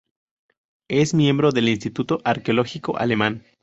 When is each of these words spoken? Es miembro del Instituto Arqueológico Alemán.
Es 0.89 1.13
miembro 1.13 1.51
del 1.51 1.69
Instituto 1.69 2.21
Arqueológico 2.23 2.97
Alemán. 2.97 3.43